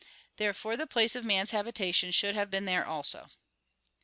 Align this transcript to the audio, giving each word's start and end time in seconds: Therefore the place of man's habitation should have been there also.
Therefore 0.37 0.75
the 0.77 0.87
place 0.87 1.15
of 1.15 1.23
man's 1.23 1.51
habitation 1.51 2.09
should 2.09 2.33
have 2.33 2.49
been 2.49 2.65
there 2.65 2.83
also. 2.83 3.27